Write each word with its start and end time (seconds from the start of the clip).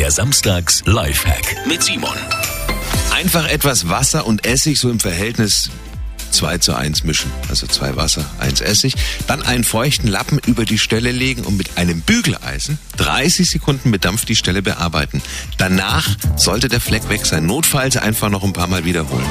Der 0.00 0.10
Samstags 0.10 0.82
Lifehack 0.86 1.66
mit 1.66 1.82
Simon. 1.82 2.16
Einfach 3.14 3.46
etwas 3.46 3.90
Wasser 3.90 4.26
und 4.26 4.46
Essig 4.46 4.78
so 4.78 4.88
im 4.88 4.98
Verhältnis 4.98 5.68
2 6.30 6.56
zu 6.56 6.74
1 6.74 7.04
mischen. 7.04 7.30
Also 7.50 7.66
zwei 7.66 7.96
Wasser, 7.96 8.24
eins 8.38 8.62
Essig. 8.62 8.94
Dann 9.26 9.42
einen 9.42 9.62
feuchten 9.62 10.08
Lappen 10.08 10.38
über 10.46 10.64
die 10.64 10.78
Stelle 10.78 11.12
legen 11.12 11.44
und 11.44 11.58
mit 11.58 11.76
einem 11.76 12.00
Bügeleisen 12.00 12.78
30 12.96 13.50
Sekunden 13.50 13.90
mit 13.90 14.06
Dampf 14.06 14.24
die 14.24 14.36
Stelle 14.36 14.62
bearbeiten. 14.62 15.20
Danach 15.58 16.08
sollte 16.34 16.70
der 16.70 16.80
Fleck 16.80 17.10
weg 17.10 17.26
sein. 17.26 17.44
Notfalls 17.44 17.98
einfach 17.98 18.30
noch 18.30 18.42
ein 18.42 18.54
paar 18.54 18.68
Mal 18.68 18.86
wiederholen. 18.86 19.26